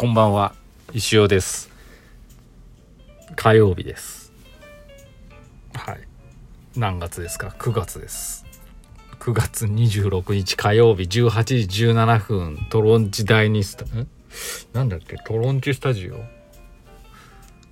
[0.00, 0.54] こんばんは。
[0.92, 1.70] 石尾です。
[3.34, 4.32] 火曜日です。
[5.74, 5.98] はい。
[6.76, 8.46] 何月ですか？9月です。
[9.18, 14.06] 9月26日火曜日18時17分トロンチ第2スタん
[14.72, 15.16] なんだっけ？
[15.26, 16.20] トロンチスタジオ？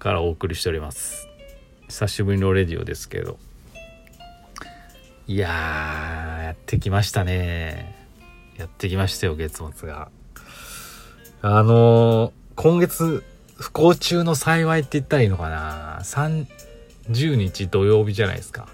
[0.00, 1.28] からお送りしております。
[1.86, 3.38] 久しぶりのレディオですけど。
[5.28, 7.94] いやーやってきましたね。
[8.56, 10.10] やってきましたよ月末が。
[11.48, 13.22] あのー、今月
[13.56, 16.00] 不幸中の幸いって言ったらいいのかな。
[16.02, 18.66] 30日土曜日じゃないですか。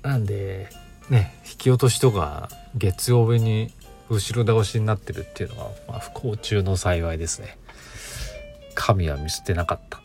[0.00, 0.70] なんで
[1.10, 3.70] ね引き落としとか月曜日に
[4.08, 7.58] 後ろ倒しになってるっていうのは、まあ、不幸中の幸いですね。
[8.74, 10.00] 神は見捨てなかった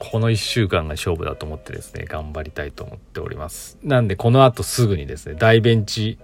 [0.00, 3.78] この1週間が勝負だと思ってですね頑張りたいと思っております。
[3.84, 6.18] なんでこの後すぐにですね大ベンチ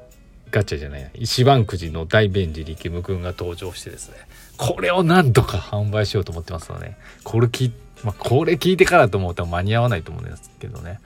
[0.54, 1.10] ガチャじゃない。
[1.14, 4.16] 一番くじの大便利力夢くんが登場してですね。
[4.56, 7.72] これをなんとか販売しようと思ってますのでこれ聞,、
[8.04, 11.00] まあ、これ聞いてからと思うと間に合わないと思うんですけどね。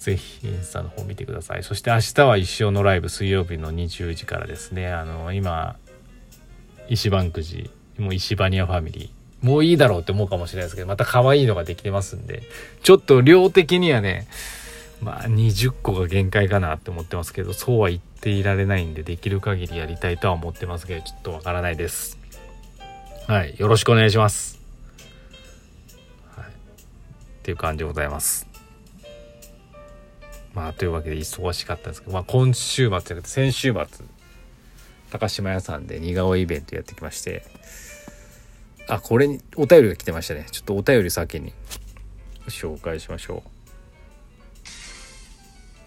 [0.00, 1.62] ぜひインスタの方見てください。
[1.62, 4.88] そして明日は一生のライブ水曜日の20時からですね。
[4.88, 5.76] あの今
[6.88, 9.46] 石番くじもう石バニアファミリー。
[9.46, 12.42] もういいだろうって思うかもしれないですけどまた可愛いのができてますんで。
[12.82, 14.26] ちょっと量的にはね
[15.00, 22.18] まあ20個が限界かなって思ってますけどそうは言っていられないんでできる限りやりたいとは思ってますけどちょっとわからないです。
[23.26, 24.60] はいよろしくお願いします。
[26.36, 26.46] はい。
[26.46, 26.48] っ
[27.42, 28.46] ていう感じでございます。
[30.54, 34.06] まあというわけで忙しかったんですけど、まあ、今週末じゃなくて先週末
[35.10, 37.44] 高島屋さんで似顔絵イベントやってきまして
[38.88, 40.46] あこれにお便りが来てましたね。
[40.50, 41.52] ちょっとお便り先に
[42.48, 43.59] 紹介しましょう。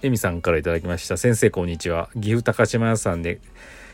[0.03, 1.15] エミさんから頂きました。
[1.15, 2.09] 先生こんにちは。
[2.13, 3.39] 岐阜高島屋さんで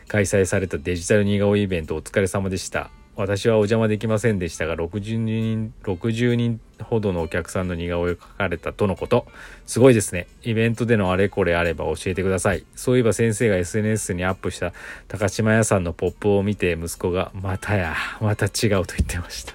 [0.08, 2.90] 開催されたデジタル似顔絵イベントお疲れ様でした。
[3.16, 9.28] 私はお邪魔できませんでしたが60人 ,60 人ほどのお客さんの似顔絵を描かれたとのこと。
[9.68, 10.26] すごいですね。
[10.42, 12.66] イベントでのあれこれあれば教えてください。
[12.76, 14.74] そういえば先生が SNS にアップした
[15.08, 19.54] 高島屋さんのポップを見て息子がまたやまた違うと言ってました。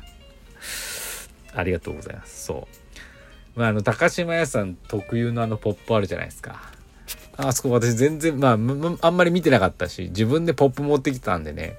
[1.53, 2.45] ありがとうございます。
[2.45, 2.84] そう。
[3.57, 6.73] まあ、あの高島屋さん特有のあのポップあるじゃないですか。
[7.37, 11.77] あそこ私全然まああんまり見てなかったし自分でポップ持ってきたんでね。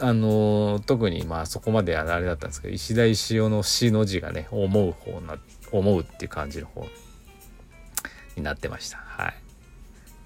[0.00, 5.36] あの特にまあそこまであれだったんですけど石田石尾の詩の字がね思う方な
[5.70, 6.86] 思うっていう感じの方
[8.36, 8.98] になってました。
[8.98, 9.34] はい。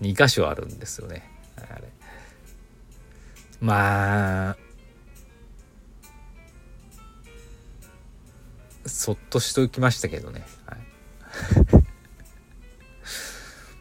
[0.03, 1.28] 2箇所あるんですよね。
[1.56, 1.83] あれ。
[3.60, 4.56] まあ
[8.86, 10.44] そっとしておきましたけどね。
[10.66, 10.78] はい、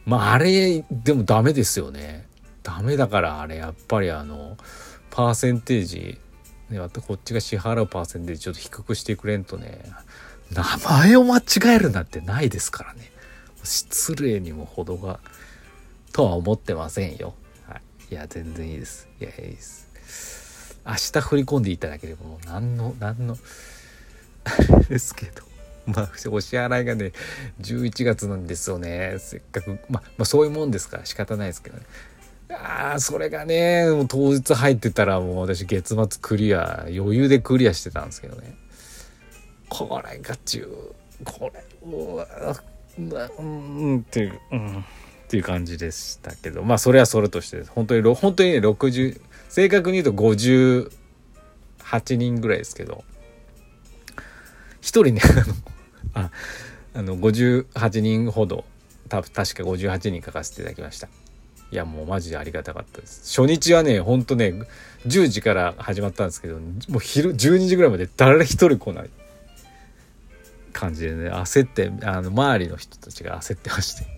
[0.05, 2.27] まあ、あれ、でもダメですよね。
[2.63, 4.57] ダメだからあれ、やっぱりあの、
[5.09, 6.19] パーセンテージ、
[6.69, 9.83] ね、またこっちが支払うパーセンテージちょっと低くしてくれんとね、
[10.51, 11.43] 名前を間違
[11.75, 13.11] えるなんてないですからね。
[13.63, 15.19] 失礼にも程が、
[16.11, 17.33] とは思ってませんよ。
[17.67, 17.81] はい。
[18.13, 19.07] いや、全然いいです。
[19.19, 19.85] いや、いいです。
[20.85, 23.37] 明日振り込んでいただければもう何の、何の、
[24.45, 25.43] あ れですけど。
[25.85, 27.11] まあお支払いがね
[27.61, 29.17] 11月なんですよね。
[29.19, 31.83] せっかく、まあ、まあそういうもんですから仕方ないですけどね。
[32.49, 38.55] ああそれがね当日入ってたらもう私月末クリア余裕でクリアしてたんですけどね。
[39.69, 40.67] これが中
[41.23, 42.15] これう
[43.13, 44.83] わうんっていう、うん、っ
[45.27, 46.63] ていう感じでしたけど。
[46.63, 50.89] まあそれはそれとして本当に本当にね60正確に言うと58
[52.15, 53.03] 人ぐらいですけど。
[54.85, 55.21] 一人ね
[56.13, 56.29] あ
[56.93, 58.65] あの58人ほど
[59.09, 61.07] た確か58人書かせていただきました。
[61.71, 63.41] いやもうマジでありがたかったです。
[63.41, 64.53] 初日はねほんとね
[65.07, 69.09] 10時から始まったんですけどもう昼12時ぐらいまで誰一人来ない。
[70.71, 74.15] 感じでね焦ってあの周りの人たちが焦ってまして。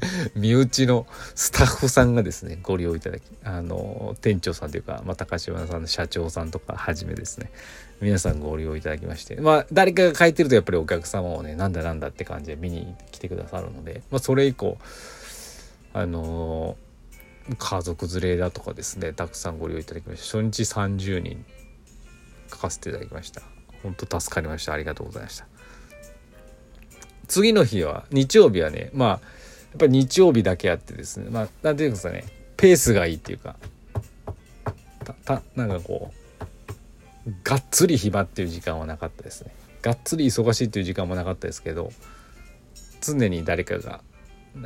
[0.34, 7.50] 身内のスタッフさんがですねご利用いただきあの店長さんというか、まあ、高島さんの社長さんとかはじめですね
[8.00, 9.36] 皆さんご利用いただきまして。
[9.36, 14.78] まあ誰かが書いてるとやっぱりお客様をねなんだなんだって感じで見に来てくださるので、まあ、それ以降
[15.92, 16.76] あの
[17.58, 21.44] 家族連れだとかですねたくさんご利用いただきました初日30人
[22.50, 23.42] 書かせていただきました。
[23.82, 24.72] 本当助かりました。
[24.72, 25.46] ありがとうございました。
[27.28, 29.20] 次の日は日曜日はねまあやっ
[29.78, 32.24] ぱり日曜日だけあってですねまあ何ていうんですかね
[32.56, 33.56] ペースがいいっていうか
[35.04, 36.19] たたなんかこう
[37.44, 39.54] がっつり暇っていう時間はなかったですね。
[39.82, 41.90] がっつり忙しいっていう時間もなかったですけど
[43.00, 44.02] 常に誰かが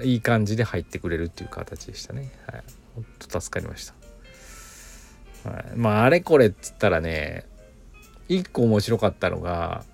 [0.03, 2.33] いい感じで入ってくれるっていう形でしたね。
[2.47, 2.63] はい。
[2.95, 3.87] 本当助かりまし
[5.45, 5.51] た。
[5.51, 7.47] はい、まああれこれっつったらね
[8.29, 9.85] 一個面白かったのが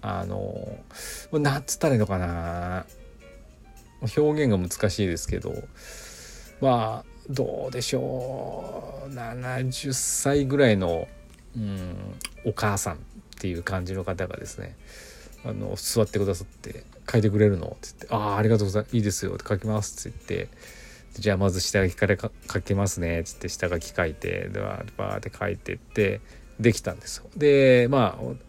[0.00, 0.78] あの
[1.32, 2.86] なんつったらいいのかな。
[4.16, 5.54] 表現が難しいですけど
[6.60, 9.14] まあどうでしょう。
[9.14, 11.08] 70歳ぐらいの、
[11.56, 11.96] うん、
[12.44, 12.98] お母さんっ
[13.38, 14.76] ていう感じの方がですね
[15.44, 20.48] あの座ってくださって「書いてくれるの?」って言って「ああありがとうございますいいですよ」って書きますって言って
[21.18, 22.30] じゃあまず下書きから書
[22.60, 26.20] けますねっつって下書き書いてでバーって書いてって
[26.60, 27.26] できたんですよ。
[27.36, 28.46] でまあ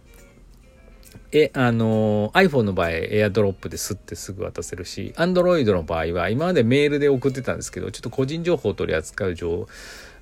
[1.33, 9.67] え、あの iPhone の場合 AirDrop ですってすぐ渡せるし Android の場合は今までメールで送ってたんですけどちょっと個人情報を取り扱う上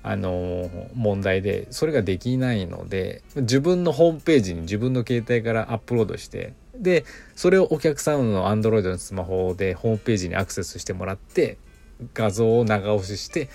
[0.08, 7.04] あの問題でそれができないので自分のホームページに自分の携帯からアップロードしてで
[7.34, 11.58] それをお客さんの Android のスマホでホームページにアクセスしてもらって
[12.14, 13.48] 画像を長押しして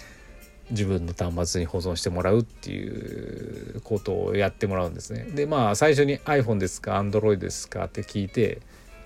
[0.71, 5.23] 自分の端末に保存してもらうっていうことをやってもらうんですね。
[5.33, 8.59] でまあ最初に iPhone ですか Android ですかって聞いて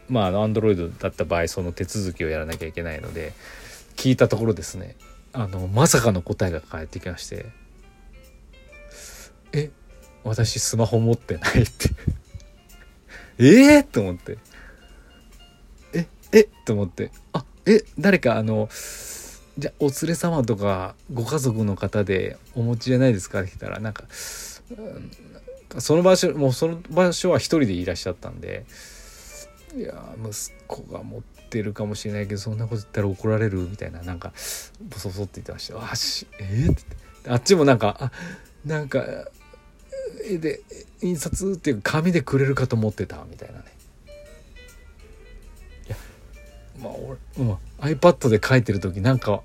[0.10, 3.34] まあ Android だった場合その手続きをやらなきゃいけないので
[3.96, 4.96] 聞いたところですね
[5.36, 7.46] あのまさかの答えが返ってきまして
[9.54, 9.70] 「え
[10.24, 11.90] 私スマホ持ってない」って。
[13.38, 14.38] ええと思って。
[15.94, 16.48] ええ？
[16.66, 17.12] と思って。
[17.34, 18.70] あえ誰かあの
[19.58, 23.42] じゃお連れ様とかご家族の方でお持ちじゃないですか？
[23.42, 24.06] って来たらなんか、
[24.72, 28.66] うん、その場所もうその場所は一人でいらっしゃったんで。
[29.76, 30.34] いや息
[30.68, 34.34] 子が持っててるかもしれないけどそんなこと言ったら怒られるみたいななんか
[34.82, 36.84] ボソボソって言ってました「あしえー、って
[37.30, 38.12] あっちもなんかあ
[38.66, 39.04] なんか
[40.24, 40.62] 絵で
[41.02, 43.66] 印刷っていうか紙でくれるかと思ってたみたいなね。
[45.88, 45.96] いや
[46.82, 49.42] まあ俺、うん、iPad で書いてる時なんか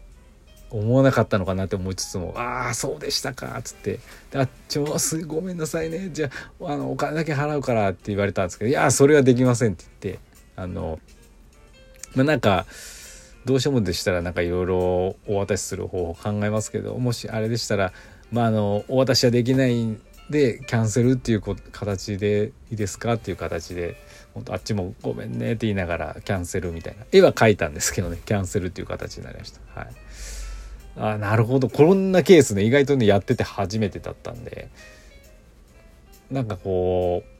[0.70, 3.99] 思わなかったのかなって思いつつも「ああそうでしたか」っつって
[4.35, 6.11] 「あっちょすごめんなさいね。
[6.12, 6.31] じゃ
[6.62, 10.20] ああのお金だけ払うから」って言われたんですけど「いやそれはできません」って言って
[10.56, 11.00] あの
[12.15, 12.67] まあなんか
[13.45, 17.93] どうしてもでしたらなんかいろいろお渡しする方法考えますけどもしあれでしたら
[18.31, 21.41] まああのお渡しはできないんでキャンセルっていう
[21.73, 23.97] 形でいいですかっていう形で
[24.35, 27.05] 本当あっちもごめんねって言いながらキャンセルみたいな。
[27.11, 29.81] 絵は描いたんですけどねキャンセルっていう形になりました。
[29.81, 29.91] はい。
[30.97, 31.69] あなるほど。
[31.69, 34.69] こんなケースね意外とねやってて初めてだったんで。
[36.31, 37.40] なんかこう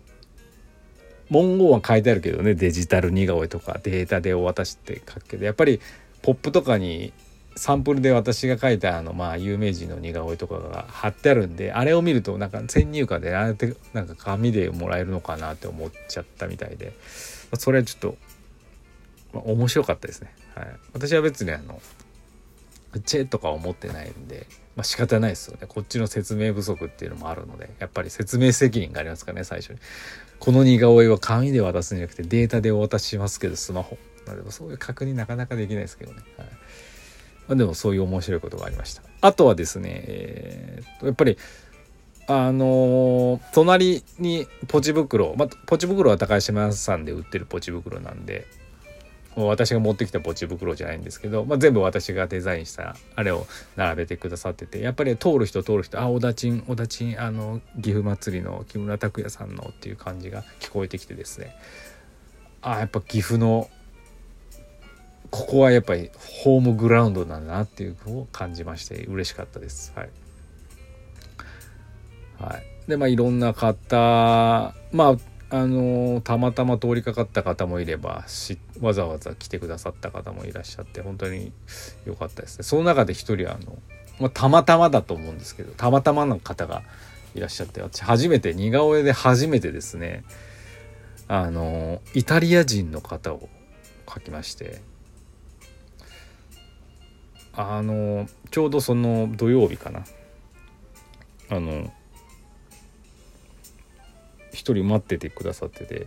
[1.30, 5.80] 文言は書いてあるけどねデジタル似顔絵とかデータでお渡しって書くけどやっぱり
[6.22, 7.12] ポップとかに
[7.56, 16.92] サンプルで私が書いたあのまあ有名人の似顔絵とかが貼ってあるんであれを見るとなんか先入観であれってなんか紙でもらえるのかなって思っちゃったみたいで
[17.54, 18.16] それはちょっと、
[19.34, 20.32] まあ、面白かったですね。
[20.54, 21.80] はい、私は別にあの
[22.98, 25.66] チェとか思ってないんで、まあ、仕方ないですよね。
[25.69, 29.78] こっちの説明不足っていうのもあるのでやっぱり説明責任がありますかね最初に。
[30.38, 33.99] この似顔絵は紙で渡すんじゃなくてデータでお渡ししますけどスマホ。
[34.26, 36.49] まあでもそういう確認なかなかできないですけどね、はい。
[37.49, 39.02] まあ、でもそういう面白いことがありました。
[39.20, 41.37] あとはですね、えー、やっぱり
[42.26, 48.47] あのー、隣にポチ袋、まあ、ポチ袋は高島さんで売ってるポチ袋なんで
[49.47, 61.56] 私が持ってきたポチ袋じゃないんですけど、まあ、全部私がデザインしたあれを並べてくださっててやっぱり通る人通る人あ小田賃小田賃あの岐阜祭りの木村拓哉さんのっていう感じが聞こえてきてですね。
[62.62, 63.70] あやっぱ岐阜の
[65.30, 66.11] ここはやっぱり
[66.42, 69.92] ホームグラウンドなんだなっていうのを感じまして嬉しかったです。
[69.94, 70.11] はい、
[72.38, 75.16] はい、でまあいろんな方まあ
[75.52, 81.52] あのたまたま通りかかった方もいればしわざわざ来てくださった方もいらっしゃって本当に
[82.07, 82.62] 良かったですね。
[82.62, 83.76] その中で一人あの、
[84.21, 86.83] まあ、たまたまだと思うんですけどたまたまの方が
[87.35, 90.25] いらっしゃって私初めて似顔絵で初めてですね
[91.26, 93.49] あのイタリア人の方を
[94.07, 94.80] 描きまして
[97.52, 100.04] あのちょうどその土曜日かな。
[101.52, 101.92] あの
[104.52, 106.07] 一人待っててくださってて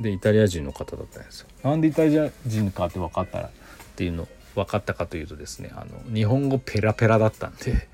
[0.00, 1.48] でイタリア人の方だったんですよ。
[1.62, 3.50] なんでイタリア人かって分かったらっ
[3.96, 7.88] ていうの分かったかというとですねあの日本語ペラペラだったんで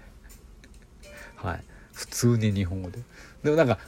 [1.37, 3.01] はい普通に日本語で
[3.43, 3.79] でもなんか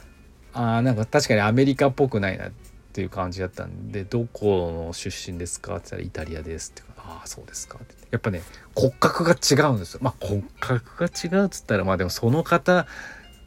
[0.53, 2.51] あなんか確かにアメリカっぽくないなっ
[2.93, 8.41] ていう感じだったんで「どこの出身ですか?」って言ったら「イタリアです」って「ああそうですか」ってやっぱね
[8.75, 12.87] 骨格が違うんですよまあ骨格が違うっつったらまあでもその方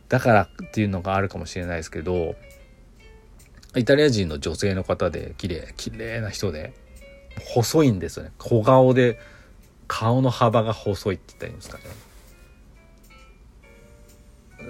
[0.09, 2.35] だからっていうのがあるかもしれないですけど
[3.77, 6.73] イタリア人の女性の方で綺麗綺麗な人で
[7.55, 9.21] 細いんですよね小顔で
[9.87, 11.79] 顔の幅が細いって言ったらいいんですか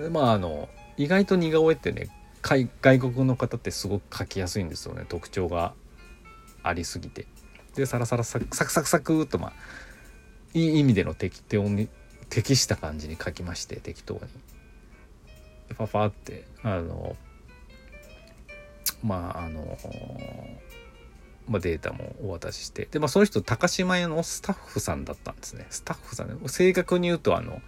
[0.02, 2.08] ねまああの意外と似顔絵ってね
[2.42, 2.68] 外
[2.98, 5.74] 国の方ってすごく描きやすいんですよね特徴が
[6.62, 7.26] ありすぎて。
[7.74, 9.52] でサラサラサクサクサクサクっとまあ
[10.54, 11.88] いい意味での適当に
[12.28, 14.20] 適した感じに書きまして適当に。
[15.74, 17.16] パパってあの
[19.02, 19.78] まああの
[21.48, 25.66] まあ、データもお渡ししてで、まあ、その人高島屋のスタッフさんだったんですね。
[25.70, 26.34] スタッフさんね。
[26.46, 27.62] 正確に言うとあの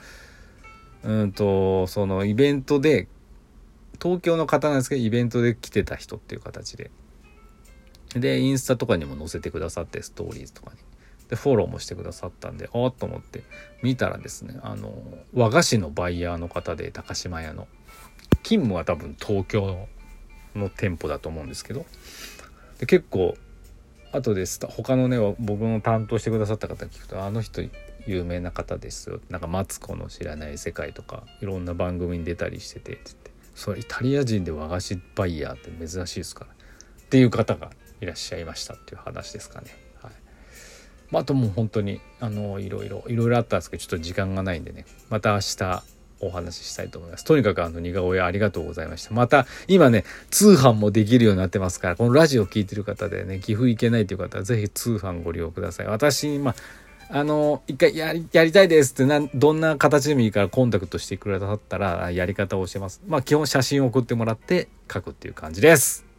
[1.02, 3.08] うんとそのイベントで
[4.00, 6.90] 東京の方なんですけどイベントで来てた人っていう形で。
[8.14, 10.78] でインスタとかにも載せてくださってストーリーズとかに。
[11.28, 13.44] でフォローもしてくださったんでああと思って
[13.84, 14.92] 見たらですねあの
[15.32, 17.68] 和菓子のバイヤーの方で高島屋の。
[18.42, 19.86] 勤務は多分東京
[20.54, 21.86] の店舗だと思うんですけど。
[22.78, 23.36] で結構
[24.12, 27.62] 後で他のね僕の担当してくださった方聞くとあの人
[28.06, 29.20] 有名な方ですよ。
[29.28, 33.30] なんかマツコの知らない世界とかいろんな番組に出たりしててってって。
[33.54, 36.50] それイタリア人で和菓子バイヤーって珍しいですから。
[36.50, 37.70] っていう方が
[38.00, 39.90] いらっしゃいましたっていう話ですかね。
[41.10, 44.86] まあ、あともう本当にあのいろいろいろいろあったんですけどちょっと時間がないんでね。
[45.08, 45.82] また明日
[46.20, 47.24] お話ししたいと思います。
[47.24, 49.14] とにかくあの似顔絵ありがとうございました。
[49.14, 55.86] また今ね、通販もできるようになってますから、このラジオ聴いてる方でね、岐阜行けないという方はぜひ通販ご利用ください。
[55.86, 56.54] 私、まあ、
[57.12, 63.00] あの、一回やり、やりたいですってな、どんな形でもいいからコンタクトしてくださったら、やり方を教えます。
[63.06, 66.09] まあ、基本写真を送ってもらって書くっていう感じです。